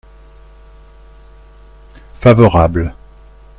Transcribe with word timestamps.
Favorable. 2.19 2.95